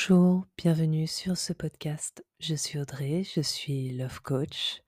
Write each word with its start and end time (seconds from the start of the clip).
Bonjour, 0.00 0.46
bienvenue 0.56 1.08
sur 1.08 1.36
ce 1.36 1.52
podcast. 1.52 2.24
Je 2.38 2.54
suis 2.54 2.78
Audrey, 2.78 3.24
je 3.24 3.40
suis 3.40 3.90
Love 3.96 4.22
Coach 4.22 4.80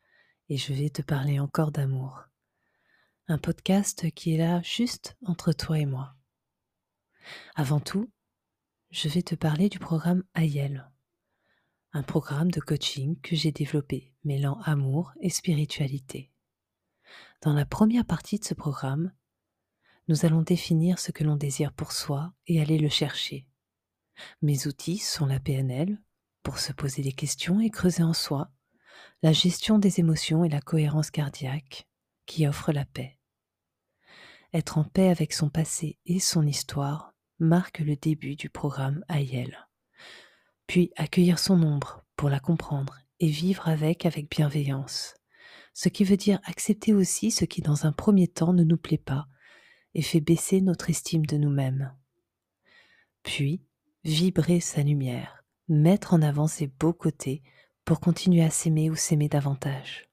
et 0.49 0.57
je 0.57 0.73
vais 0.73 0.89
te 0.89 1.03
parler 1.03 1.41
encore 1.41 1.73
d'amour. 1.73 2.27
Un 3.27 3.37
podcast 3.37 4.09
qui 4.13 4.35
est 4.35 4.39
là 4.39 4.63
juste 4.63 5.17
entre 5.27 5.53
toi 5.53 5.81
et 5.81 5.85
moi. 5.85 6.15
Avant 7.57 7.81
tout, 7.81 8.09
je 8.93 9.09
vais 9.09 9.23
te 9.23 9.35
parler 9.35 9.69
du 9.69 9.81
programme 9.81 10.23
Ayel, 10.37 10.89
un 11.93 12.05
programme 12.05 12.53
de 12.53 12.61
coaching 12.61 13.21
que 13.21 13.35
j'ai 13.35 13.51
développé 13.51 14.15
mêlant 14.23 14.61
amour 14.61 15.13
et 15.21 15.31
spiritualité. 15.31 16.31
Dans 17.43 17.53
la 17.53 17.67
première 17.67 18.07
partie 18.07 18.39
de 18.39 18.45
ce 18.45 18.55
programme, 18.55 19.13
nous 20.07 20.25
allons 20.25 20.43
définir 20.43 21.01
ce 21.01 21.11
que 21.11 21.25
l'on 21.25 21.35
désire 21.35 21.73
pour 21.73 21.91
soi 21.91 22.33
et 22.47 22.61
aller 22.61 22.79
le 22.79 22.89
chercher 22.89 23.50
mes 24.43 24.67
outils 24.67 24.99
sont 24.99 25.27
la 25.27 25.41
PNL, 25.41 25.99
pour 26.43 26.59
se 26.59 26.73
poser 26.73 27.03
des 27.03 27.13
questions 27.13 27.61
et 27.61 27.71
creuser 27.71 28.03
en 28.03 28.15
soi, 28.15 28.51
la 29.23 29.33
gestion 29.33 29.79
des 29.79 30.01
émotions 30.01 30.45
et 30.45 30.49
la 30.49 30.61
cohérence 30.61 31.11
cardiaque, 31.11 31.87
qui 32.27 32.47
offre 32.47 32.73
la 32.73 32.85
paix. 32.85 33.19
Être 34.53 34.79
en 34.79 34.85
paix 34.85 35.09
avec 35.09 35.33
son 35.33 35.49
passé 35.49 35.99
et 36.07 36.19
son 36.19 36.47
histoire 36.47 37.15
marque 37.39 37.81
le 37.81 37.97
début 37.97 38.37
du 38.37 38.51
programme 38.51 39.05
Ayel. 39.09 39.69
Puis 40.67 40.93
accueillir 40.97 41.39
son 41.39 41.63
ombre 41.63 42.05
pour 42.17 42.31
la 42.31 42.41
comprendre 42.41 42.99
et 43.19 43.29
vivre 43.29 43.69
avec 43.69 44.07
avec 44.07 44.31
bienveillance, 44.31 45.15
ce 45.75 45.89
qui 45.89 46.05
veut 46.05 46.17
dire 46.17 46.41
accepter 46.45 46.93
aussi 46.93 47.31
ce 47.31 47.45
qui 47.45 47.63
dans 47.63 47.87
un 47.87 47.93
premier 47.93 48.29
temps 48.29 48.53
ne 48.53 48.65
nous 48.65 48.77
plaît 48.77 48.99
pas 48.99 49.27
et 49.95 50.03
fait 50.03 50.21
baisser 50.21 50.61
notre 50.61 50.91
estime 50.91 51.27
de 51.27 51.37
nous-mêmes. 51.37 51.95
Puis 53.23 53.65
vibrer 54.05 54.61
sa 54.61 54.83
lumière, 54.83 55.45
mettre 55.69 56.15
en 56.15 56.23
avant 56.23 56.47
ses 56.47 56.67
beaux 56.67 56.93
côtés 56.93 57.43
pour 57.85 58.01
continuer 58.01 58.43
à 58.43 58.51
s'aimer 58.51 58.91
ou 58.91 58.97
s'aimer 58.97 59.29
davantage. 59.29 60.09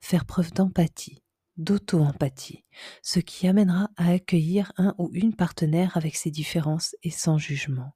Faire 0.00 0.24
preuve 0.24 0.52
d'empathie, 0.52 1.22
d'auto-empathie, 1.56 2.64
ce 3.02 3.18
qui 3.18 3.48
amènera 3.48 3.90
à 3.96 4.10
accueillir 4.10 4.72
un 4.76 4.94
ou 4.98 5.10
une 5.12 5.34
partenaire 5.34 5.96
avec 5.96 6.16
ses 6.16 6.30
différences 6.30 6.96
et 7.02 7.10
sans 7.10 7.38
jugement. 7.38 7.94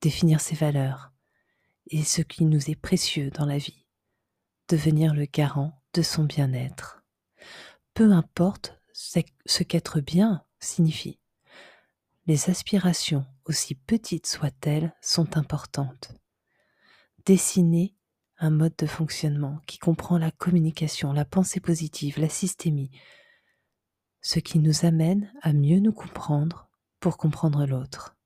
Définir 0.00 0.40
ses 0.40 0.56
valeurs 0.56 1.12
et 1.88 2.02
ce 2.02 2.22
qui 2.22 2.44
nous 2.44 2.70
est 2.70 2.76
précieux 2.76 3.30
dans 3.30 3.46
la 3.46 3.58
vie. 3.58 3.86
Devenir 4.68 5.14
le 5.14 5.26
garant 5.26 5.80
de 5.94 6.02
son 6.02 6.24
bien-être. 6.24 7.02
Peu 7.94 8.12
importe 8.12 8.78
ce 8.92 9.62
qu'être 9.62 10.00
bien 10.00 10.44
signifie. 10.60 11.18
Les 12.26 12.50
aspirations 12.50 13.26
aussi 13.46 13.74
petites 13.74 14.26
soient-elles, 14.26 14.94
sont 15.00 15.36
importantes. 15.36 16.14
Dessiner 17.26 17.94
un 18.38 18.50
mode 18.50 18.74
de 18.76 18.86
fonctionnement 18.86 19.60
qui 19.66 19.78
comprend 19.78 20.18
la 20.18 20.30
communication, 20.30 21.12
la 21.12 21.24
pensée 21.24 21.60
positive, 21.60 22.18
la 22.18 22.28
systémie, 22.28 22.90
ce 24.20 24.38
qui 24.38 24.58
nous 24.58 24.84
amène 24.84 25.32
à 25.42 25.52
mieux 25.52 25.78
nous 25.78 25.92
comprendre 25.92 26.68
pour 27.00 27.16
comprendre 27.16 27.66
l'autre. 27.66 28.16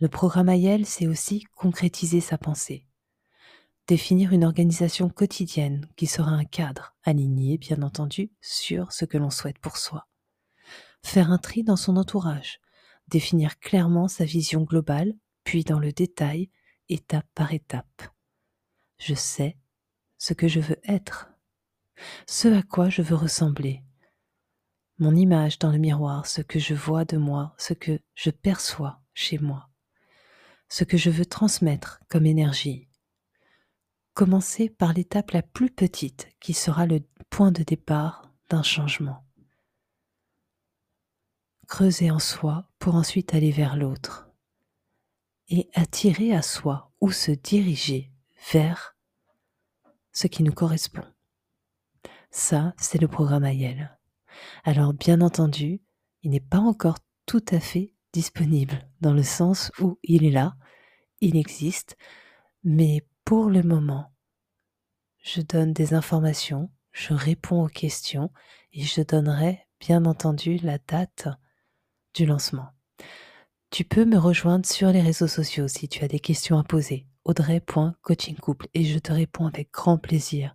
Le 0.00 0.08
programme 0.08 0.48
AIEL, 0.48 0.86
c'est 0.86 1.06
aussi 1.06 1.44
concrétiser 1.54 2.20
sa 2.20 2.38
pensée, 2.38 2.86
définir 3.86 4.32
une 4.32 4.44
organisation 4.44 5.08
quotidienne 5.08 5.88
qui 5.96 6.06
sera 6.06 6.30
un 6.30 6.44
cadre 6.44 6.94
aligné, 7.04 7.58
bien 7.58 7.82
entendu, 7.82 8.30
sur 8.40 8.92
ce 8.92 9.04
que 9.04 9.18
l'on 9.18 9.30
souhaite 9.30 9.58
pour 9.58 9.76
soi. 9.76 10.08
Faire 11.02 11.30
un 11.30 11.38
tri 11.38 11.62
dans 11.62 11.76
son 11.76 11.96
entourage, 11.96 12.60
définir 13.08 13.58
clairement 13.58 14.08
sa 14.08 14.24
vision 14.24 14.62
globale, 14.62 15.14
puis 15.44 15.64
dans 15.64 15.78
le 15.78 15.92
détail, 15.92 16.50
étape 16.88 17.26
par 17.34 17.52
étape. 17.52 18.02
Je 18.98 19.14
sais 19.14 19.56
ce 20.18 20.32
que 20.32 20.48
je 20.48 20.60
veux 20.60 20.78
être, 20.84 21.30
ce 22.26 22.48
à 22.48 22.62
quoi 22.62 22.88
je 22.88 23.02
veux 23.02 23.14
ressembler, 23.14 23.82
mon 24.98 25.14
image 25.14 25.58
dans 25.58 25.70
le 25.70 25.78
miroir, 25.78 26.26
ce 26.26 26.40
que 26.40 26.58
je 26.58 26.74
vois 26.74 27.04
de 27.04 27.18
moi, 27.18 27.54
ce 27.58 27.74
que 27.74 28.00
je 28.14 28.30
perçois 28.30 29.02
chez 29.12 29.38
moi, 29.38 29.68
ce 30.68 30.84
que 30.84 30.96
je 30.96 31.10
veux 31.10 31.26
transmettre 31.26 32.00
comme 32.08 32.26
énergie. 32.26 32.88
Commencer 34.14 34.70
par 34.70 34.94
l'étape 34.94 35.32
la 35.32 35.42
plus 35.42 35.70
petite 35.70 36.30
qui 36.40 36.54
sera 36.54 36.86
le 36.86 37.00
point 37.28 37.52
de 37.52 37.62
départ 37.62 38.32
d'un 38.48 38.62
changement 38.62 39.25
creuser 41.66 42.10
en 42.10 42.18
soi 42.18 42.68
pour 42.78 42.94
ensuite 42.94 43.34
aller 43.34 43.50
vers 43.50 43.76
l'autre 43.76 44.30
et 45.48 45.68
attirer 45.74 46.34
à 46.34 46.42
soi 46.42 46.92
ou 47.00 47.12
se 47.12 47.30
diriger 47.30 48.10
vers 48.52 48.96
ce 50.12 50.26
qui 50.26 50.42
nous 50.42 50.52
correspond. 50.52 51.04
Ça, 52.30 52.74
c'est 52.78 53.00
le 53.00 53.08
programme 53.08 53.44
Ayel. 53.44 53.96
Alors 54.64 54.92
bien 54.92 55.20
entendu, 55.20 55.80
il 56.22 56.30
n'est 56.30 56.40
pas 56.40 56.58
encore 56.58 56.98
tout 57.26 57.44
à 57.50 57.60
fait 57.60 57.94
disponible 58.12 58.88
dans 59.00 59.12
le 59.12 59.22
sens 59.22 59.70
où 59.80 59.98
il 60.02 60.24
est 60.24 60.30
là, 60.30 60.56
il 61.20 61.36
existe, 61.36 61.96
mais 62.64 63.06
pour 63.24 63.50
le 63.50 63.62
moment, 63.62 64.12
je 65.18 65.40
donne 65.40 65.72
des 65.72 65.94
informations, 65.94 66.70
je 66.92 67.12
réponds 67.14 67.64
aux 67.64 67.68
questions 67.68 68.30
et 68.72 68.82
je 68.82 69.02
donnerai 69.02 69.66
bien 69.80 70.04
entendu 70.04 70.58
la 70.58 70.78
date 70.78 71.28
du 72.16 72.26
lancement. 72.26 72.68
Tu 73.70 73.84
peux 73.84 74.04
me 74.04 74.16
rejoindre 74.16 74.66
sur 74.66 74.90
les 74.90 75.02
réseaux 75.02 75.26
sociaux 75.26 75.68
si 75.68 75.86
tu 75.86 76.02
as 76.02 76.08
des 76.08 76.18
questions 76.18 76.58
à 76.58 76.64
poser. 76.64 77.06
Audrey.coachingcouple 77.24 78.68
et 78.72 78.84
je 78.84 78.98
te 78.98 79.12
réponds 79.12 79.46
avec 79.46 79.70
grand 79.72 79.98
plaisir. 79.98 80.54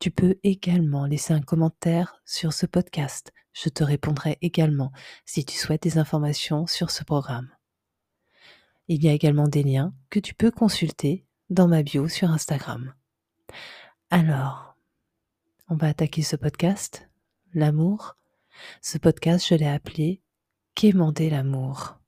Tu 0.00 0.10
peux 0.10 0.36
également 0.42 1.06
laisser 1.06 1.32
un 1.32 1.40
commentaire 1.40 2.20
sur 2.26 2.52
ce 2.52 2.66
podcast. 2.66 3.32
Je 3.52 3.68
te 3.68 3.84
répondrai 3.84 4.36
également 4.42 4.92
si 5.24 5.44
tu 5.44 5.56
souhaites 5.56 5.82
des 5.82 5.96
informations 5.96 6.66
sur 6.66 6.90
ce 6.90 7.04
programme. 7.04 7.48
Il 8.88 9.02
y 9.02 9.08
a 9.08 9.12
également 9.12 9.48
des 9.48 9.62
liens 9.62 9.94
que 10.10 10.20
tu 10.20 10.34
peux 10.34 10.50
consulter 10.50 11.24
dans 11.50 11.68
ma 11.68 11.82
bio 11.82 12.08
sur 12.08 12.30
Instagram. 12.30 12.92
Alors, 14.10 14.76
on 15.68 15.76
va 15.76 15.88
attaquer 15.88 16.22
ce 16.22 16.36
podcast, 16.36 17.08
l'amour. 17.54 18.16
Ce 18.82 18.98
podcast, 18.98 19.46
je 19.48 19.54
l'ai 19.54 19.68
appelé 19.68 20.20
quémander 20.78 21.28
l'amour. 21.28 21.98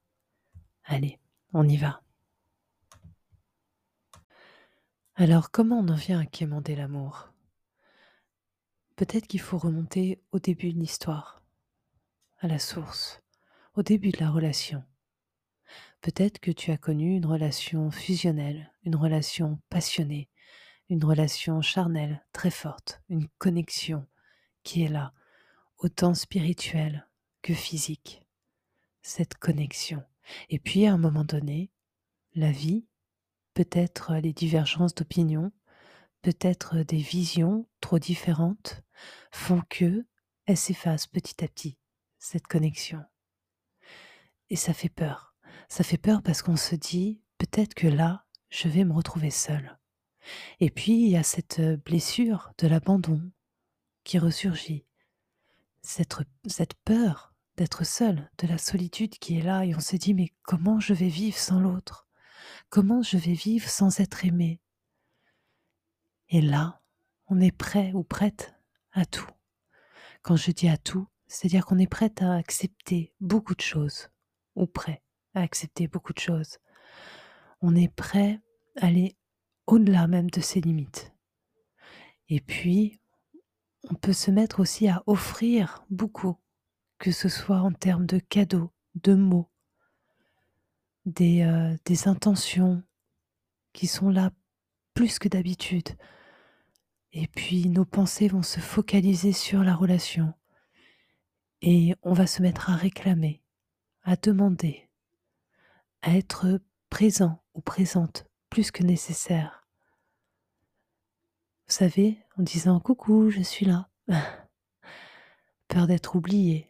Allez, 0.85 1.19
on 1.53 1.69
y 1.69 1.77
va. 1.77 2.05
Alors 5.17 5.51
comment 5.51 5.81
on 5.81 5.89
en 5.89 5.97
vient 5.97 6.21
à 6.21 6.25
quémander 6.25 6.77
l'amour? 6.77 7.33
Peut-être 8.95 9.27
qu'il 9.27 9.41
faut 9.41 9.59
remonter 9.59 10.23
au 10.31 10.39
début 10.39 10.73
de 10.73 10.79
l'histoire, 10.79 11.43
à 12.39 12.47
la 12.47 12.61
source, 12.61 13.21
au 13.75 13.83
début 13.83 14.11
de 14.11 14.21
la 14.21 14.31
relation. 14.31 14.85
Peut-être 16.01 16.39
que 16.39 16.53
tu 16.53 16.71
as 16.71 16.79
connu 16.79 17.17
une 17.17 17.27
relation 17.27 17.91
fusionnelle, 17.91 18.73
une 18.85 18.95
relation 18.95 19.61
passionnée, 19.69 20.31
une 20.89 21.05
relation 21.05 21.61
charnelle 21.61 22.25
très 22.33 22.53
forte, 22.53 23.03
une 23.09 23.27
connexion 23.39 24.07
qui 24.63 24.85
est 24.85 24.89
là, 24.89 25.13
autant 25.79 26.15
spirituelle 26.15 27.09
que 27.43 27.53
physique 27.53 28.30
cette 29.03 29.35
connexion. 29.35 30.03
Et 30.49 30.59
puis 30.59 30.87
à 30.87 30.93
un 30.93 30.99
moment 30.99 31.25
donné, 31.25 31.71
la 32.35 32.53
vie, 32.53 32.87
peut-être 33.55 34.15
les 34.17 34.33
divergences 34.33 34.95
d'opinion, 34.95 35.53
peut-être 36.23 36.79
des 36.79 36.99
visions 36.99 37.67
trop 37.81 37.99
différentes, 37.99 38.83
font 39.33 39.63
que 39.69 40.07
elle 40.47 40.57
s'efface 40.57 41.07
petit 41.07 41.45
à 41.45 41.49
petit, 41.49 41.79
cette 42.19 42.47
connexion. 42.47 43.05
Et 44.49 44.57
ça 44.57 44.75
fait 44.75 44.89
peur. 44.89 45.35
Ça 45.69 45.85
fait 45.85 45.99
peur 45.99 46.23
parce 46.23 46.43
qu'on 46.43 46.57
se 46.57 46.75
dit, 46.75 47.23
peut-être 47.39 47.75
que 47.75 47.87
là, 47.87 48.27
je 48.49 48.69
vais 48.69 48.85
me 48.85 48.93
retrouver 48.93 49.31
seule. 49.31 49.79
Et 50.59 50.71
puis, 50.71 50.93
il 50.93 51.11
y 51.11 51.17
a 51.17 51.23
cette 51.23 51.61
blessure 51.85 52.53
de 52.59 52.67
l'abandon 52.67 53.31
qui 54.05 54.19
ressurgit, 54.19 54.85
cette, 55.83 56.17
cette 56.47 56.75
peur 56.85 57.30
d'être 57.61 57.85
seul, 57.85 58.31
de 58.39 58.47
la 58.47 58.57
solitude 58.57 59.19
qui 59.19 59.37
est 59.37 59.43
là, 59.43 59.67
et 59.67 59.75
on 59.75 59.81
se 59.81 59.97
dit 59.97 60.15
mais 60.15 60.33
comment 60.45 60.81
je 60.81 60.95
vais 60.95 61.11
vivre 61.11 61.37
sans 61.37 61.61
l'autre? 61.61 62.09
Comment 62.71 63.03
je 63.03 63.19
vais 63.19 63.35
vivre 63.35 63.69
sans 63.69 64.01
être 64.01 64.25
aimé? 64.25 64.63
Et 66.31 66.41
là, 66.41 66.81
on 67.27 67.39
est 67.39 67.55
prêt 67.55 67.93
ou 67.93 68.03
prête 68.03 68.55
à 68.93 69.05
tout. 69.05 69.29
Quand 70.23 70.37
je 70.37 70.53
dis 70.53 70.71
à 70.71 70.79
tout, 70.79 71.07
c'est-à-dire 71.29 71.67
qu'on 71.67 71.79
est 71.79 71.87
prête 71.87 72.23
à 72.23 72.33
accepter 72.33 73.13
beaucoup 73.21 73.55
de 73.55 73.61
choses, 73.61 74.09
ou 74.55 74.65
prêt 74.65 75.03
à 75.35 75.43
accepter 75.43 75.87
beaucoup 75.87 76.15
de 76.15 76.19
choses. 76.19 76.57
On 77.61 77.77
est 77.77 77.95
prêt 77.95 78.41
à 78.79 78.87
aller 78.87 79.19
au-delà 79.67 80.07
même 80.07 80.31
de 80.31 80.41
ses 80.41 80.63
limites. 80.63 81.13
Et 82.31 82.41
puis, 82.41 83.03
on 83.91 83.97
peut 83.97 84.15
se 84.15 84.31
mettre 84.31 84.61
aussi 84.61 84.89
à 84.89 85.03
offrir 85.07 85.85
beaucoup 85.91 86.39
que 87.01 87.11
ce 87.11 87.29
soit 87.29 87.61
en 87.61 87.73
termes 87.73 88.07
de 88.07 88.19
cadeaux, 88.19 88.71
de 88.95 89.15
mots, 89.15 89.51
des, 91.07 91.43
euh, 91.43 91.75
des 91.87 92.07
intentions 92.07 92.85
qui 93.73 93.87
sont 93.87 94.11
là 94.11 94.31
plus 94.95 95.19
que 95.19 95.29
d'habitude. 95.29 95.89
Et 97.13 97.27
puis 97.27 97.69
nos 97.71 97.87
pensées 97.87 98.29
vont 98.29 98.43
se 98.43 98.61
focaliser 98.61 99.33
sur 99.33 99.65
la 99.65 99.75
relation. 99.75 100.35
Et 101.63 101.95
on 102.03 102.13
va 102.13 102.27
se 102.27 102.43
mettre 102.43 102.71
à 102.71 102.77
réclamer, 102.77 103.43
à 104.03 104.17
demander, 104.17 104.91
à 106.03 106.17
être 106.17 106.61
présent 106.91 107.43
ou 107.55 107.63
présente 107.63 108.27
plus 108.51 108.71
que 108.71 108.83
nécessaire. 108.83 109.67
Vous 111.67 111.75
savez, 111.75 112.19
en 112.37 112.43
disant 112.43 112.79
coucou, 112.79 113.31
je 113.31 113.41
suis 113.41 113.65
là. 113.65 113.89
peur 115.69 115.87
d'être 115.87 116.17
oublié, 116.17 116.70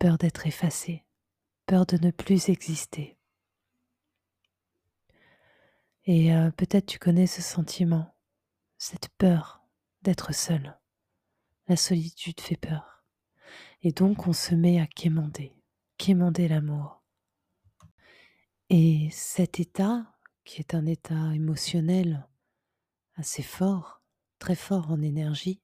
peur 0.00 0.16
d'être 0.16 0.46
effacé, 0.46 1.04
peur 1.66 1.86
de 1.86 1.98
ne 1.98 2.10
plus 2.10 2.48
exister. 2.48 3.18
Et 6.04 6.34
euh, 6.34 6.50
peut-être 6.50 6.86
tu 6.86 6.98
connais 6.98 7.26
ce 7.26 7.42
sentiment, 7.42 8.16
cette 8.78 9.10
peur 9.18 9.62
d'être 10.00 10.34
seul. 10.34 10.80
La 11.68 11.76
solitude 11.76 12.40
fait 12.40 12.56
peur. 12.56 13.04
Et 13.82 13.92
donc 13.92 14.26
on 14.26 14.32
se 14.32 14.54
met 14.54 14.80
à 14.80 14.86
quémander, 14.86 15.54
quémander 15.98 16.48
l'amour. 16.48 17.04
Et 18.70 19.10
cet 19.12 19.60
état, 19.60 20.16
qui 20.44 20.60
est 20.60 20.74
un 20.74 20.86
état 20.86 21.34
émotionnel 21.34 22.26
assez 23.16 23.42
fort, 23.42 24.02
très 24.38 24.56
fort 24.56 24.90
en 24.90 25.02
énergie, 25.02 25.60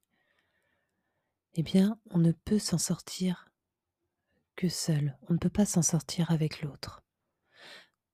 eh 1.54 1.62
bien, 1.62 1.98
on 2.10 2.18
ne 2.18 2.32
peut 2.32 2.58
s'en 2.58 2.76
sortir 2.76 3.48
que 4.56 4.68
seul. 4.68 5.16
On 5.28 5.34
ne 5.34 5.38
peut 5.38 5.50
pas 5.50 5.66
s'en 5.66 5.82
sortir 5.82 6.30
avec 6.30 6.62
l'autre. 6.62 7.04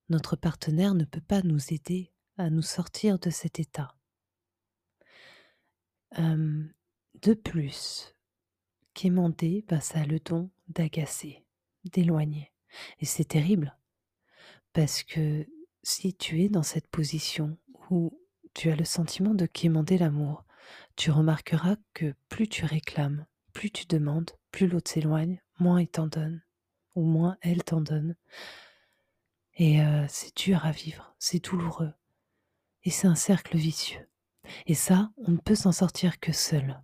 Notre 0.08 0.36
partenaire 0.36 0.94
ne 0.94 1.04
peut 1.04 1.20
pas 1.20 1.42
nous 1.42 1.72
aider 1.72 2.12
à 2.36 2.50
nous 2.50 2.62
sortir 2.62 3.18
de 3.18 3.30
cet 3.30 3.60
état. 3.60 3.96
de 6.14 7.34
plus, 7.34 8.14
quémander, 8.92 9.64
bah, 9.68 9.80
ça 9.80 10.00
a 10.00 10.04
le 10.04 10.18
don 10.18 10.50
d'agacer, 10.68 11.42
d'éloigner. 11.84 12.52
Et 12.98 13.06
c'est 13.06 13.24
terrible, 13.24 13.76
parce 14.72 15.02
que 15.02 15.46
si 15.82 16.14
tu 16.14 16.42
es 16.42 16.48
dans 16.48 16.62
cette 16.62 16.88
position 16.88 17.56
où 17.90 18.18
tu 18.54 18.70
as 18.70 18.76
le 18.76 18.84
sentiment 18.84 19.34
de 19.34 19.46
quémander 19.46 19.96
l'amour, 19.96 20.44
tu 20.96 21.10
remarqueras 21.10 21.76
que 21.94 22.14
plus 22.28 22.48
tu 22.48 22.64
réclames, 22.64 23.26
plus 23.52 23.70
tu 23.70 23.86
demandes, 23.86 24.32
plus 24.52 24.68
l'autre 24.68 24.90
s'éloigne, 24.90 25.42
moins 25.58 25.80
il 25.80 25.88
t'en 25.88 26.06
donne, 26.06 26.42
ou 26.94 27.02
moins 27.02 27.36
elle 27.40 27.64
t'en 27.64 27.80
donne. 27.80 28.14
Et 29.54 29.80
c'est 30.08 30.36
dur 30.36 30.64
à 30.64 30.70
vivre, 30.70 31.14
c'est 31.18 31.44
douloureux. 31.44 31.92
Et 32.84 32.90
c'est 32.90 33.06
un 33.06 33.14
cercle 33.14 33.56
vicieux. 33.56 34.08
Et 34.66 34.74
ça, 34.74 35.10
on 35.18 35.32
ne 35.32 35.38
peut 35.38 35.54
s'en 35.54 35.72
sortir 35.72 36.20
que 36.20 36.32
seul. 36.32 36.82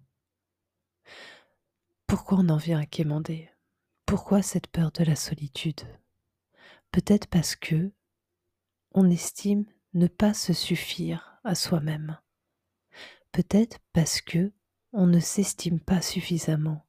Pourquoi 2.06 2.38
on 2.38 2.48
en 2.48 2.56
vient 2.56 2.80
à 2.80 2.86
quémander? 2.86 3.50
Pourquoi 4.06 4.42
cette 4.42 4.68
peur 4.68 4.92
de 4.92 5.04
la 5.04 5.16
solitude? 5.16 5.82
Peut-être 6.92 7.26
parce 7.26 7.56
que 7.56 7.92
on 8.92 9.10
estime 9.10 9.66
ne 9.92 10.06
pas 10.06 10.34
se 10.34 10.52
suffire 10.52 11.38
à 11.44 11.54
soi-même. 11.54 12.18
Peut-être 13.32 13.78
parce 13.92 14.20
que 14.20 14.52
on 14.92 15.06
ne 15.06 15.20
s'estime 15.20 15.80
pas 15.80 16.00
suffisamment. 16.00 16.86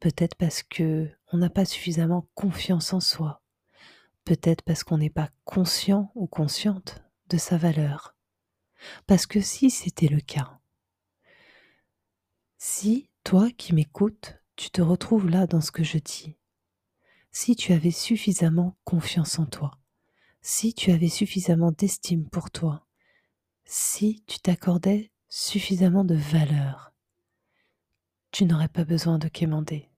Peut-être 0.00 0.34
parce 0.36 0.62
que 0.62 1.10
on 1.32 1.38
n'a 1.38 1.50
pas 1.50 1.64
suffisamment 1.64 2.28
confiance 2.34 2.92
en 2.92 3.00
soi. 3.00 3.42
Peut-être 4.24 4.62
parce 4.62 4.84
qu'on 4.84 4.98
n'est 4.98 5.10
pas 5.10 5.30
conscient 5.44 6.10
ou 6.14 6.26
consciente 6.26 7.02
de 7.28 7.38
sa 7.38 7.56
valeur. 7.56 8.16
Parce 9.06 9.26
que 9.26 9.40
si 9.40 9.70
c'était 9.70 10.08
le 10.08 10.20
cas, 10.20 10.60
si 12.58 13.08
toi 13.24 13.50
qui 13.56 13.74
m'écoutes, 13.74 14.38
tu 14.56 14.70
te 14.70 14.82
retrouves 14.82 15.28
là 15.28 15.46
dans 15.46 15.60
ce 15.60 15.70
que 15.70 15.84
je 15.84 15.98
dis, 15.98 16.36
si 17.30 17.56
tu 17.56 17.72
avais 17.72 17.90
suffisamment 17.90 18.76
confiance 18.84 19.38
en 19.38 19.46
toi, 19.46 19.78
si 20.40 20.74
tu 20.74 20.90
avais 20.90 21.08
suffisamment 21.08 21.72
d'estime 21.72 22.28
pour 22.28 22.50
toi, 22.50 22.86
si 23.64 24.22
tu 24.26 24.38
t'accordais 24.38 25.10
suffisamment 25.28 26.04
de 26.04 26.14
valeur, 26.14 26.92
tu 28.36 28.44
n'aurais 28.44 28.68
pas 28.68 28.84
besoin 28.84 29.16
de 29.18 29.28
quémander. 29.28 29.88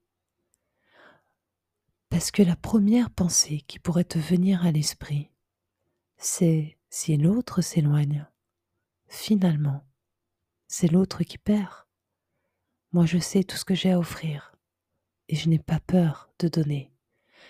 Parce 2.09 2.31
que 2.31 2.41
la 2.41 2.55
première 2.55 3.11
pensée 3.11 3.63
qui 3.63 3.81
pourrait 3.81 4.05
te 4.05 4.21
venir 4.21 4.65
à 4.65 4.71
l'esprit, 4.71 5.33
c'est 6.19 6.79
si 6.89 7.17
l'autre 7.17 7.63
s'éloigne, 7.63 8.29
finalement, 9.09 9.85
c'est 10.69 10.87
l'autre 10.87 11.25
qui 11.25 11.37
perd. 11.37 11.73
Moi, 12.93 13.07
je 13.07 13.19
sais 13.19 13.43
tout 13.43 13.57
ce 13.57 13.65
que 13.65 13.75
j'ai 13.75 13.91
à 13.91 13.99
offrir 13.99 14.55
et 15.27 15.35
je 15.35 15.49
n'ai 15.49 15.59
pas 15.59 15.81
peur 15.81 16.31
de 16.39 16.47
donner. 16.47 16.93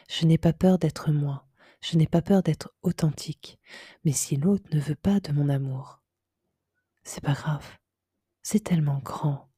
Je 0.08 0.24
n'ai 0.24 0.38
pas 0.38 0.54
peur 0.54 0.78
d'être 0.78 1.12
moi. 1.12 1.46
Je 1.82 1.98
n'ai 1.98 2.06
pas 2.06 2.22
peur 2.22 2.42
d'être 2.42 2.72
authentique. 2.80 3.60
Mais 4.06 4.12
si 4.12 4.38
l'autre 4.38 4.74
ne 4.74 4.80
veut 4.80 4.96
pas 4.96 5.20
de 5.20 5.32
mon 5.32 5.50
amour, 5.50 6.00
c'est 7.02 7.22
pas 7.22 7.34
grave. 7.34 7.76
C'est 8.42 8.64
tellement 8.64 9.00
grand, 9.04 9.48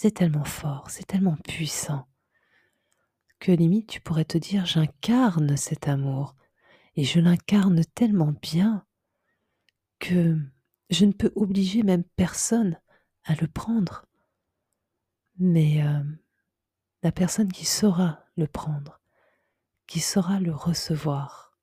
c'est 0.00 0.12
tellement 0.12 0.44
fort, 0.44 0.88
c'est 0.90 1.08
tellement 1.08 1.34
puissant 1.38 2.06
que 3.40 3.50
limite 3.50 3.88
tu 3.88 4.00
pourrais 4.00 4.24
te 4.24 4.38
dire 4.38 4.64
j'incarne 4.64 5.56
cet 5.56 5.88
amour 5.88 6.36
et 6.94 7.02
je 7.02 7.18
l'incarne 7.18 7.84
tellement 7.96 8.32
bien 8.40 8.86
que 9.98 10.38
je 10.90 11.04
ne 11.04 11.10
peux 11.10 11.32
obliger 11.34 11.82
même 11.82 12.04
personne 12.14 12.80
à 13.24 13.34
le 13.34 13.48
prendre. 13.48 14.06
Mais 15.36 15.82
euh, 15.82 16.04
la 17.02 17.10
personne 17.10 17.50
qui 17.50 17.64
saura 17.64 18.20
le 18.36 18.46
prendre, 18.46 19.00
qui 19.88 19.98
saura 19.98 20.38
le 20.38 20.54
recevoir, 20.54 21.58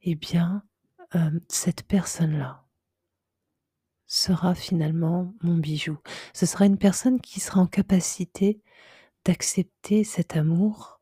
eh 0.00 0.16
bien, 0.16 0.64
euh, 1.14 1.38
cette 1.46 1.84
personne-là 1.84 2.65
sera 4.06 4.54
finalement 4.54 5.34
mon 5.42 5.56
bijou. 5.56 5.98
Ce 6.32 6.46
sera 6.46 6.66
une 6.66 6.78
personne 6.78 7.20
qui 7.20 7.40
sera 7.40 7.60
en 7.60 7.66
capacité 7.66 8.60
d'accepter 9.24 10.04
cet 10.04 10.36
amour 10.36 11.00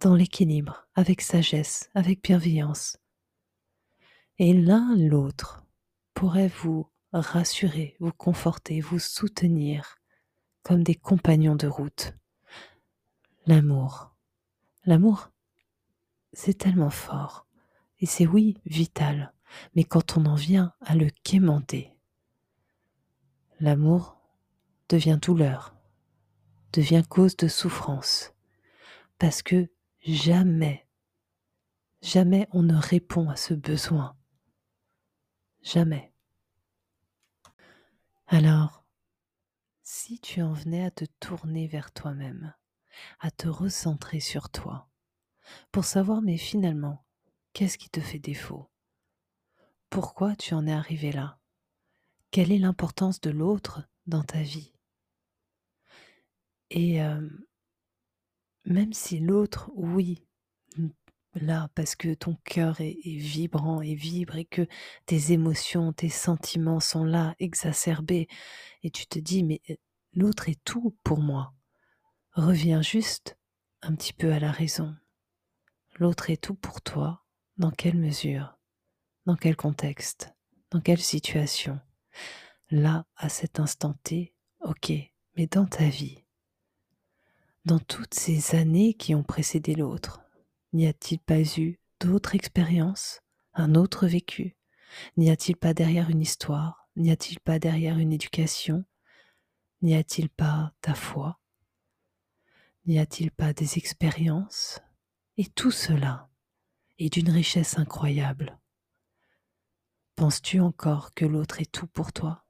dans 0.00 0.14
l'équilibre, 0.16 0.88
avec 0.94 1.20
sagesse, 1.20 1.88
avec 1.94 2.22
bienveillance. 2.22 2.98
Et 4.38 4.52
l'un 4.52 4.96
l'autre 4.96 5.64
pourrait 6.14 6.50
vous 6.62 6.88
rassurer, 7.12 7.96
vous 8.00 8.12
conforter, 8.12 8.80
vous 8.80 8.98
soutenir 8.98 9.96
comme 10.62 10.82
des 10.82 10.94
compagnons 10.94 11.56
de 11.56 11.66
route. 11.66 12.14
L'amour. 13.46 14.14
L'amour, 14.84 15.30
c'est 16.32 16.58
tellement 16.58 16.90
fort. 16.90 17.46
Et 18.00 18.06
c'est 18.06 18.26
oui, 18.26 18.58
vital. 18.66 19.32
Mais 19.76 19.84
quand 19.84 20.16
on 20.16 20.26
en 20.26 20.34
vient 20.34 20.72
à 20.80 20.96
le 20.96 21.10
quémander, 21.22 21.92
l'amour 23.62 24.20
devient 24.88 25.18
douleur, 25.22 25.76
devient 26.72 27.04
cause 27.08 27.36
de 27.36 27.46
souffrance. 27.46 28.34
Parce 29.18 29.40
que 29.40 29.70
jamais, 30.00 30.88
jamais 32.02 32.48
on 32.50 32.64
ne 32.64 32.74
répond 32.74 33.30
à 33.30 33.36
ce 33.36 33.54
besoin 33.54 34.16
Jamais. 35.62 36.12
Alors, 38.26 38.84
si 39.84 40.18
tu 40.18 40.42
en 40.42 40.52
venais 40.54 40.84
à 40.84 40.90
te 40.90 41.04
tourner 41.20 41.68
vers 41.68 41.92
toi-même, 41.92 42.52
à 43.20 43.30
te 43.30 43.46
recentrer 43.46 44.18
sur 44.18 44.50
toi, 44.50 44.90
pour 45.70 45.84
savoir 45.84 46.20
mais 46.20 46.36
finalement, 46.36 47.04
qu'est-ce 47.52 47.78
qui 47.78 47.90
te 47.90 48.00
fait 48.00 48.18
défaut? 48.18 48.72
Pourquoi 49.88 50.34
tu 50.34 50.52
en 50.54 50.66
es 50.66 50.72
arrivé 50.72 51.12
là? 51.12 51.38
Quelle 52.32 52.50
est 52.50 52.58
l'importance 52.58 53.20
de 53.20 53.28
l'autre 53.28 53.82
dans 54.06 54.24
ta 54.24 54.40
vie? 54.40 54.72
Et 56.70 56.98
même 58.64 58.94
si 58.94 59.18
l'autre, 59.18 59.70
oui, 59.74 60.24
là 61.34 61.68
parce 61.74 61.94
que 61.94 62.14
ton 62.14 62.36
cœur 62.44 62.80
est, 62.80 62.96
vibrant 63.04 63.82
et 63.82 63.94
vibre 63.94 64.36
et 64.36 64.46
que 64.46 64.66
tes 65.04 65.32
émotions, 65.32 65.92
tes 65.92 66.08
sentiments 66.08 66.80
sont 66.80 67.04
là, 67.04 67.34
exacerbés, 67.38 68.28
et 68.82 68.90
tu 68.90 69.06
te 69.06 69.18
dis 69.18 69.42
mais 69.42 69.60
l'autre 70.14 70.48
est 70.48 70.64
tout 70.64 70.96
pour 71.04 71.20
moi. 71.20 71.52
Reviens 72.32 72.80
juste 72.80 73.36
un 73.82 73.94
petit 73.94 74.14
peu 74.14 74.32
à 74.32 74.40
la 74.40 74.52
raison. 74.52 74.96
L'autre 75.98 76.30
est 76.30 76.42
tout 76.42 76.54
pour 76.54 76.80
toi. 76.80 77.26
Dans 77.58 77.70
quelle 77.70 77.98
mesure? 77.98 78.58
Dans 79.26 79.36
quel 79.36 79.54
contexte? 79.54 80.32
Dans 80.70 80.80
quelle 80.80 81.02
situation? 81.02 81.78
Là, 82.70 83.06
à 83.16 83.28
cet 83.28 83.60
instant 83.60 83.94
T, 84.02 84.34
ok, 84.60 84.92
mais 85.36 85.46
dans 85.46 85.66
ta 85.66 85.88
vie, 85.88 86.24
dans 87.64 87.78
toutes 87.78 88.14
ces 88.14 88.56
années 88.56 88.94
qui 88.94 89.14
ont 89.14 89.22
précédé 89.22 89.74
l'autre, 89.74 90.22
N'y 90.72 90.86
a-t-il 90.86 91.18
pas 91.18 91.42
eu 91.58 91.78
d'autres 92.00 92.34
expériences, 92.34 93.20
un 93.52 93.74
autre 93.74 94.06
vécu? 94.06 94.56
N'y 95.18 95.30
a-t-il 95.30 95.56
pas 95.56 95.74
derrière 95.74 96.08
une 96.08 96.22
histoire? 96.22 96.88
N'y 96.96 97.10
a-t-il 97.10 97.40
pas 97.40 97.58
derrière 97.58 97.98
une 97.98 98.12
éducation? 98.12 98.84
N'y 99.82 99.94
a-t-il 99.94 100.30
pas 100.30 100.72
ta 100.80 100.94
foi? 100.94 101.38
N'y 102.86 102.98
a-t-il 102.98 103.30
pas 103.30 103.52
des 103.52 103.76
expériences? 103.76 104.80
Et 105.36 105.44
tout 105.44 105.70
cela 105.70 106.30
est 106.98 107.12
d'une 107.12 107.30
richesse 107.30 107.78
incroyable. 107.78 108.58
Penses-tu 110.16 110.60
encore 110.60 111.14
que 111.14 111.24
l'autre 111.24 111.60
est 111.60 111.72
tout 111.72 111.86
pour 111.86 112.12
toi? 112.12 112.44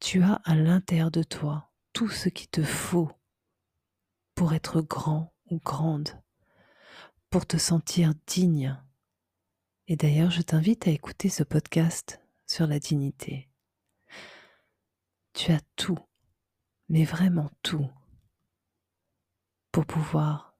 Tu 0.00 0.22
as 0.22 0.34
à 0.44 0.54
l'intérieur 0.54 1.10
de 1.10 1.22
toi 1.22 1.72
tout 1.92 2.08
ce 2.08 2.28
qu'il 2.28 2.48
te 2.48 2.62
faut 2.62 3.10
pour 4.34 4.52
être 4.52 4.80
grand 4.80 5.34
ou 5.50 5.58
grande, 5.58 6.10
pour 7.30 7.46
te 7.46 7.56
sentir 7.56 8.14
digne. 8.26 8.80
Et 9.88 9.96
d'ailleurs, 9.96 10.30
je 10.30 10.42
t'invite 10.42 10.86
à 10.86 10.90
écouter 10.90 11.28
ce 11.28 11.42
podcast 11.42 12.20
sur 12.46 12.66
la 12.66 12.78
dignité. 12.78 13.48
Tu 15.32 15.50
as 15.52 15.60
tout, 15.76 15.98
mais 16.88 17.04
vraiment 17.04 17.50
tout, 17.62 17.88
pour 19.72 19.86
pouvoir 19.86 20.56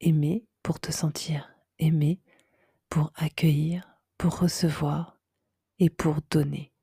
aimer, 0.00 0.46
pour 0.62 0.80
te 0.80 0.90
sentir 0.90 1.54
aimé, 1.78 2.20
pour 2.88 3.12
accueillir, 3.14 3.89
pour 4.20 4.40
recevoir 4.40 5.18
et 5.78 5.88
pour 5.88 6.16
donner. 6.30 6.74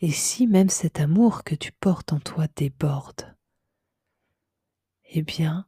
Et 0.00 0.10
si 0.10 0.46
même 0.46 0.68
cet 0.68 1.00
amour 1.00 1.42
que 1.42 1.54
tu 1.54 1.72
portes 1.72 2.12
en 2.12 2.20
toi 2.20 2.48
déborde, 2.54 3.34
eh 5.08 5.22
bien, 5.22 5.66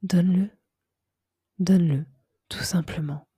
donne-le, 0.00 0.48
donne-le, 1.58 2.06
tout 2.48 2.62
simplement. 2.62 3.28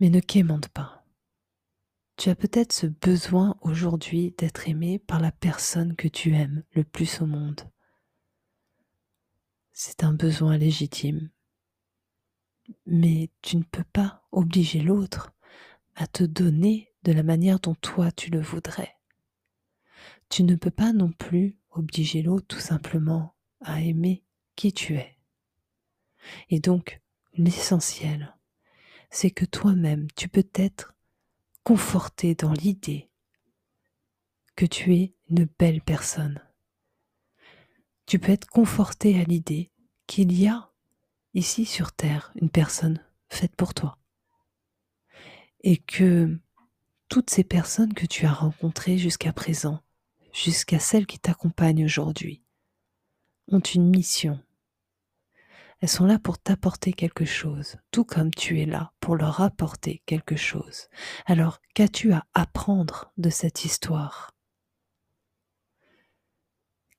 Mais 0.00 0.10
ne 0.10 0.18
quémande 0.18 0.66
pas. 0.66 1.06
Tu 2.16 2.28
as 2.28 2.34
peut-être 2.34 2.72
ce 2.72 2.88
besoin 2.88 3.56
aujourd'hui 3.60 4.34
d'être 4.38 4.68
aimé 4.68 4.98
par 4.98 5.20
la 5.20 5.30
personne 5.30 5.94
que 5.94 6.08
tu 6.08 6.34
aimes 6.34 6.64
le 6.72 6.82
plus 6.82 7.20
au 7.20 7.26
monde. 7.26 7.60
C'est 9.70 10.02
un 10.02 10.12
besoin 10.12 10.56
légitime 10.56 11.30
mais 12.86 13.30
tu 13.42 13.56
ne 13.56 13.62
peux 13.62 13.84
pas 13.84 14.22
obliger 14.32 14.80
l'autre 14.80 15.32
à 15.94 16.06
te 16.06 16.24
donner 16.24 16.92
de 17.02 17.12
la 17.12 17.22
manière 17.22 17.60
dont 17.60 17.74
toi 17.74 18.12
tu 18.12 18.30
le 18.30 18.40
voudrais. 18.40 18.96
Tu 20.28 20.44
ne 20.44 20.54
peux 20.54 20.70
pas 20.70 20.92
non 20.92 21.10
plus 21.12 21.56
obliger 21.70 22.22
l'autre 22.22 22.46
tout 22.46 22.60
simplement 22.60 23.34
à 23.60 23.80
aimer 23.80 24.24
qui 24.56 24.72
tu 24.72 24.96
es. 24.96 25.18
Et 26.48 26.60
donc, 26.60 27.00
l'essentiel, 27.34 28.36
c'est 29.10 29.30
que 29.30 29.44
toi-même, 29.44 30.08
tu 30.16 30.28
peux 30.28 30.48
être 30.54 30.94
conforté 31.64 32.34
dans 32.34 32.52
l'idée 32.52 33.10
que 34.56 34.66
tu 34.66 34.94
es 34.94 35.14
une 35.30 35.48
belle 35.58 35.80
personne. 35.80 36.40
Tu 38.06 38.18
peux 38.18 38.32
être 38.32 38.46
conforté 38.46 39.20
à 39.20 39.24
l'idée 39.24 39.70
qu'il 40.06 40.38
y 40.38 40.48
a 40.48 40.71
ici 41.34 41.64
sur 41.64 41.92
Terre 41.92 42.32
une 42.36 42.50
personne 42.50 43.04
faite 43.28 43.54
pour 43.56 43.74
toi. 43.74 43.98
Et 45.60 45.76
que 45.76 46.38
toutes 47.08 47.30
ces 47.30 47.44
personnes 47.44 47.94
que 47.94 48.06
tu 48.06 48.26
as 48.26 48.32
rencontrées 48.32 48.98
jusqu'à 48.98 49.32
présent, 49.32 49.80
jusqu'à 50.32 50.78
celles 50.78 51.06
qui 51.06 51.18
t'accompagnent 51.18 51.84
aujourd'hui, 51.84 52.42
ont 53.48 53.60
une 53.60 53.88
mission. 53.88 54.40
Elles 55.80 55.88
sont 55.88 56.06
là 56.06 56.18
pour 56.18 56.38
t'apporter 56.38 56.92
quelque 56.92 57.24
chose, 57.24 57.76
tout 57.90 58.04
comme 58.04 58.30
tu 58.30 58.60
es 58.60 58.66
là 58.66 58.92
pour 59.00 59.16
leur 59.16 59.40
apporter 59.40 60.02
quelque 60.06 60.36
chose. 60.36 60.88
Alors, 61.26 61.60
qu'as-tu 61.74 62.12
à 62.12 62.24
apprendre 62.34 63.12
de 63.16 63.30
cette 63.30 63.64
histoire? 63.64 64.30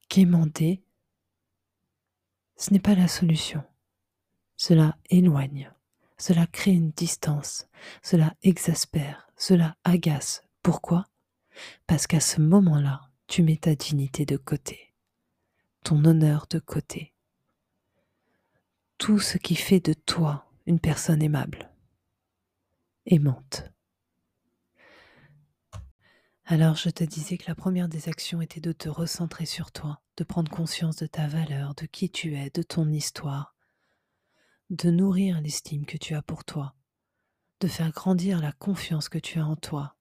Quémander, 0.09 0.83
ce 2.57 2.71
n'est 2.71 2.79
pas 2.79 2.93
la 2.93 3.07
solution. 3.07 3.63
Cela 4.65 4.97
éloigne, 5.09 5.69
cela 6.17 6.47
crée 6.47 6.71
une 6.71 6.91
distance, 6.91 7.67
cela 8.01 8.33
exaspère, 8.43 9.29
cela 9.35 9.75
agace. 9.83 10.41
Pourquoi? 10.61 11.03
Parce 11.85 12.07
qu'à 12.07 12.21
ce 12.21 12.39
moment-là, 12.39 13.01
tu 13.27 13.43
mets 13.43 13.57
ta 13.57 13.75
dignité 13.75 14.25
de 14.25 14.37
côté, 14.37 14.93
ton 15.83 16.05
honneur 16.05 16.47
de 16.49 16.59
côté, 16.59 17.13
tout 18.97 19.19
ce 19.19 19.37
qui 19.37 19.55
fait 19.55 19.81
de 19.81 19.91
toi 19.91 20.49
une 20.65 20.79
personne 20.79 21.21
aimable, 21.21 21.69
aimante. 23.05 23.69
Alors 26.45 26.77
je 26.77 26.89
te 26.89 27.03
disais 27.03 27.37
que 27.37 27.49
la 27.49 27.55
première 27.55 27.89
des 27.89 28.07
actions 28.07 28.41
était 28.41 28.61
de 28.61 28.71
te 28.71 28.87
recentrer 28.87 29.45
sur 29.45 29.73
toi, 29.73 30.01
de 30.15 30.23
prendre 30.23 30.49
conscience 30.49 30.95
de 30.95 31.07
ta 31.07 31.27
valeur, 31.27 31.75
de 31.75 31.85
qui 31.85 32.09
tu 32.09 32.37
es, 32.37 32.49
de 32.49 32.63
ton 32.63 32.89
histoire, 32.89 33.53
de 34.69 34.89
nourrir 34.89 35.41
l'estime 35.41 35.85
que 35.85 35.97
tu 35.97 36.13
as 36.13 36.21
pour 36.21 36.43
toi, 36.43 36.75
de 37.59 37.67
faire 37.67 37.91
grandir 37.91 38.39
la 38.39 38.51
confiance 38.51 39.09
que 39.09 39.19
tu 39.19 39.39
as 39.39 39.45
en 39.45 39.55
toi. 39.55 39.95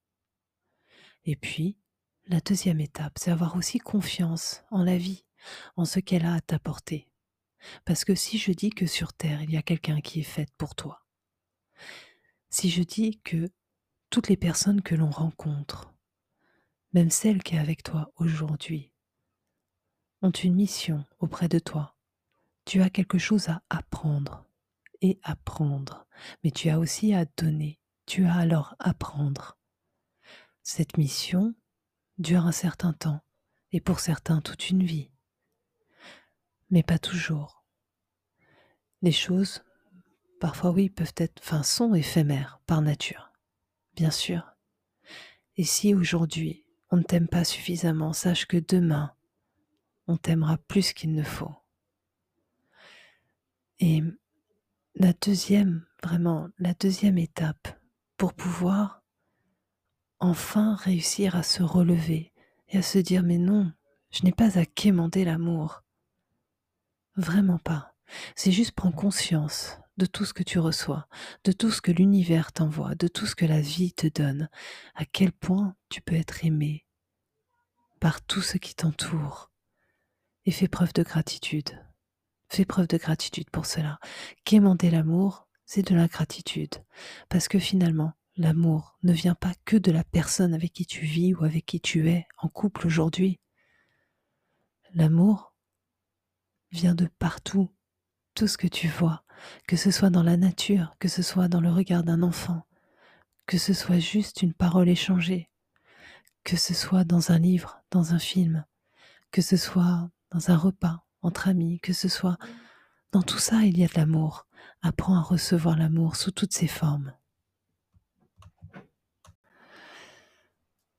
Et 1.24 1.36
puis, 1.36 1.78
la 2.26 2.40
deuxième 2.40 2.80
étape, 2.80 3.18
c'est 3.18 3.30
avoir 3.30 3.56
aussi 3.56 3.78
confiance 3.78 4.62
en 4.70 4.84
la 4.84 4.96
vie, 4.96 5.24
en 5.76 5.84
ce 5.84 6.00
qu'elle 6.00 6.24
a 6.24 6.34
à 6.34 6.40
t'apporter. 6.40 7.08
Parce 7.84 8.04
que 8.04 8.14
si 8.14 8.38
je 8.38 8.52
dis 8.52 8.70
que 8.70 8.86
sur 8.86 9.12
Terre, 9.12 9.42
il 9.42 9.50
y 9.50 9.56
a 9.56 9.62
quelqu'un 9.62 10.00
qui 10.00 10.20
est 10.20 10.24
fait 10.24 10.48
pour 10.56 10.74
toi, 10.74 11.04
si 12.50 12.70
je 12.70 12.82
dis 12.82 13.20
que 13.20 13.50
toutes 14.10 14.28
les 14.28 14.36
personnes 14.36 14.82
que 14.82 14.94
l'on 14.94 15.10
rencontre, 15.10 15.94
même 16.92 17.10
celle 17.10 17.42
qui 17.42 17.54
est 17.54 17.58
avec 17.58 17.82
toi 17.82 18.12
aujourd'hui, 18.16 18.92
ont 20.20 20.30
une 20.30 20.54
mission 20.54 21.04
auprès 21.18 21.48
de 21.48 21.58
toi, 21.58 21.96
tu 22.64 22.82
as 22.82 22.90
quelque 22.90 23.18
chose 23.18 23.48
à 23.48 23.62
apprendre 23.70 24.46
et 25.02 25.20
apprendre, 25.22 26.06
mais 26.42 26.50
tu 26.50 26.70
as 26.70 26.78
aussi 26.78 27.12
à 27.12 27.26
donner, 27.26 27.78
tu 28.06 28.24
as 28.24 28.36
alors 28.36 28.74
apprendre. 28.78 29.58
Cette 30.62 30.96
mission 30.96 31.54
dure 32.18 32.46
un 32.46 32.52
certain 32.52 32.92
temps, 32.92 33.20
et 33.72 33.80
pour 33.80 34.00
certains 34.00 34.40
toute 34.40 34.70
une 34.70 34.84
vie, 34.84 35.10
mais 36.70 36.82
pas 36.82 36.98
toujours. 36.98 37.64
Les 39.02 39.12
choses, 39.12 39.62
parfois 40.40 40.70
oui, 40.70 40.88
peuvent 40.88 41.14
être, 41.16 41.42
enfin, 41.42 41.62
sont 41.62 41.94
éphémères 41.94 42.60
par 42.66 42.80
nature, 42.80 43.32
bien 43.94 44.10
sûr. 44.10 44.54
Et 45.56 45.64
si 45.64 45.94
aujourd'hui 45.94 46.64
on 46.90 46.98
ne 46.98 47.02
t'aime 47.02 47.28
pas 47.28 47.44
suffisamment, 47.44 48.12
sache 48.12 48.46
que 48.46 48.58
demain, 48.58 49.14
on 50.06 50.16
t'aimera 50.16 50.58
plus 50.58 50.92
qu'il 50.92 51.14
ne 51.14 51.22
faut. 51.22 51.54
Et 53.78 54.02
la 54.94 55.12
deuxième, 55.12 55.86
vraiment, 56.02 56.48
la 56.58 56.74
deuxième 56.74 57.18
étape 57.18 57.68
pour 58.16 58.34
pouvoir 58.34 59.02
enfin 60.20 60.76
réussir 60.76 61.34
à 61.34 61.42
se 61.42 61.62
relever 61.62 62.32
et 62.68 62.78
à 62.78 62.82
se 62.82 62.98
dire 62.98 63.22
mais 63.22 63.38
non, 63.38 63.72
je 64.10 64.24
n'ai 64.24 64.32
pas 64.32 64.58
à 64.58 64.64
quémander 64.64 65.24
l'amour. 65.24 65.82
Vraiment 67.16 67.58
pas. 67.58 67.94
C'est 68.36 68.52
juste 68.52 68.72
prendre 68.72 68.94
conscience 68.94 69.78
de 69.96 70.06
tout 70.06 70.24
ce 70.24 70.34
que 70.34 70.42
tu 70.42 70.58
reçois, 70.58 71.06
de 71.44 71.52
tout 71.52 71.70
ce 71.70 71.80
que 71.80 71.92
l'univers 71.92 72.52
t'envoie, 72.52 72.94
de 72.94 73.08
tout 73.08 73.26
ce 73.26 73.34
que 73.34 73.44
la 73.44 73.60
vie 73.60 73.92
te 73.92 74.06
donne, 74.06 74.48
à 74.94 75.04
quel 75.04 75.32
point 75.32 75.74
tu 75.88 76.00
peux 76.00 76.14
être 76.14 76.44
aimé 76.44 76.86
par 78.00 78.22
tout 78.22 78.42
ce 78.42 78.58
qui 78.58 78.74
t'entoure. 78.74 79.50
Et 80.44 80.50
fais 80.50 80.68
preuve 80.68 80.92
de 80.92 81.02
gratitude. 81.04 81.70
Fais 82.52 82.66
preuve 82.66 82.86
de 82.86 82.98
gratitude 82.98 83.48
pour 83.48 83.64
cela. 83.64 83.98
Quémander 84.44 84.90
l'amour, 84.90 85.48
c'est 85.64 85.88
de 85.88 85.94
la 85.94 86.06
gratitude. 86.06 86.74
Parce 87.30 87.48
que 87.48 87.58
finalement, 87.58 88.12
l'amour 88.36 88.98
ne 89.04 89.14
vient 89.14 89.34
pas 89.34 89.54
que 89.64 89.78
de 89.78 89.90
la 89.90 90.04
personne 90.04 90.52
avec 90.52 90.74
qui 90.74 90.84
tu 90.84 91.06
vis 91.06 91.32
ou 91.32 91.44
avec 91.44 91.64
qui 91.64 91.80
tu 91.80 92.10
es 92.10 92.26
en 92.36 92.48
couple 92.48 92.86
aujourd'hui. 92.86 93.40
L'amour 94.92 95.54
vient 96.72 96.94
de 96.94 97.06
partout, 97.18 97.74
tout 98.34 98.48
ce 98.48 98.58
que 98.58 98.66
tu 98.66 98.86
vois, 98.86 99.24
que 99.66 99.78
ce 99.78 99.90
soit 99.90 100.10
dans 100.10 100.22
la 100.22 100.36
nature, 100.36 100.94
que 100.98 101.08
ce 101.08 101.22
soit 101.22 101.48
dans 101.48 101.62
le 101.62 101.70
regard 101.70 102.02
d'un 102.02 102.22
enfant, 102.22 102.66
que 103.46 103.56
ce 103.56 103.72
soit 103.72 103.98
juste 103.98 104.42
une 104.42 104.52
parole 104.52 104.90
échangée, 104.90 105.48
que 106.44 106.58
ce 106.58 106.74
soit 106.74 107.04
dans 107.04 107.32
un 107.32 107.38
livre, 107.38 107.82
dans 107.90 108.12
un 108.12 108.18
film, 108.18 108.66
que 109.30 109.40
ce 109.40 109.56
soit 109.56 110.10
dans 110.30 110.50
un 110.50 110.56
repas, 110.58 111.02
entre 111.22 111.48
amis, 111.48 111.80
que 111.80 111.92
ce 111.92 112.08
soit. 112.08 112.36
Dans 113.12 113.22
tout 113.22 113.38
ça, 113.38 113.62
il 113.62 113.78
y 113.78 113.84
a 113.84 113.88
de 113.88 113.94
l'amour. 113.96 114.46
Apprends 114.82 115.16
à 115.16 115.22
recevoir 115.22 115.76
l'amour 115.76 116.16
sous 116.16 116.30
toutes 116.30 116.52
ses 116.52 116.66
formes. 116.66 117.12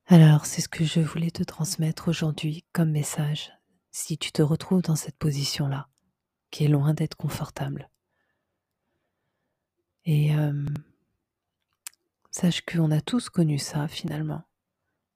Alors, 0.08 0.46
c'est 0.46 0.62
ce 0.62 0.70
que 0.70 0.84
je 0.84 1.00
voulais 1.00 1.32
te 1.32 1.44
transmettre 1.44 2.08
aujourd'hui 2.10 2.65
comme 2.74 2.92
message, 2.92 3.51
si 3.92 4.18
tu 4.18 4.32
te 4.32 4.42
retrouves 4.42 4.82
dans 4.82 4.96
cette 4.96 5.18
position-là, 5.18 5.88
qui 6.51 6.65
est 6.65 6.70
loin 6.70 6.94
d'être 6.94 7.15
confortable. 7.15 7.89
Et 10.06 10.36
euh, 10.36 10.65
sache 12.32 12.62
qu'on 12.62 12.92
a 12.92 13.00
tous 13.00 13.30
connu 13.30 13.58
ça 13.58 13.88
finalement. 13.88 14.44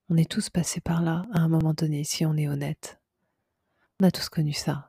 On 0.08 0.16
est 0.16 0.30
tous 0.30 0.48
passés 0.48 0.80
par 0.80 1.02
là 1.02 1.26
à 1.34 1.40
un 1.40 1.48
moment 1.48 1.74
donné, 1.74 2.02
si 2.04 2.24
on 2.24 2.36
est 2.36 2.48
honnête. 2.48 2.98
On 4.00 4.06
a 4.06 4.10
tous 4.10 4.28
connu 4.30 4.54
ça. 4.54 4.87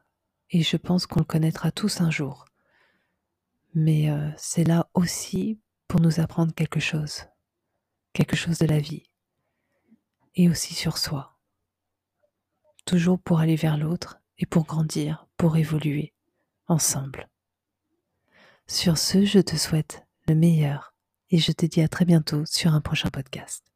Et 0.51 0.63
je 0.63 0.77
pense 0.77 1.05
qu'on 1.05 1.19
le 1.19 1.25
connaîtra 1.25 1.71
tous 1.71 2.01
un 2.01 2.09
jour. 2.09 2.45
Mais 3.75 4.09
euh, 4.09 4.29
c'est 4.37 4.63
là 4.63 4.89
aussi 4.93 5.59
pour 5.87 6.01
nous 6.01 6.19
apprendre 6.19 6.53
quelque 6.53 6.79
chose. 6.79 7.25
Quelque 8.13 8.35
chose 8.35 8.57
de 8.57 8.65
la 8.65 8.79
vie. 8.79 9.03
Et 10.35 10.49
aussi 10.49 10.73
sur 10.73 10.97
soi. 10.97 11.37
Toujours 12.85 13.19
pour 13.19 13.39
aller 13.39 13.55
vers 13.55 13.77
l'autre 13.77 14.19
et 14.37 14.45
pour 14.45 14.65
grandir, 14.65 15.27
pour 15.37 15.57
évoluer 15.57 16.13
ensemble. 16.67 17.29
Sur 18.67 18.97
ce, 18.97 19.25
je 19.25 19.39
te 19.39 19.55
souhaite 19.55 20.05
le 20.27 20.35
meilleur 20.35 20.93
et 21.31 21.37
je 21.37 21.51
te 21.51 21.65
dis 21.65 21.81
à 21.81 21.87
très 21.87 22.05
bientôt 22.05 22.45
sur 22.45 22.73
un 22.73 22.81
prochain 22.81 23.09
podcast. 23.09 23.68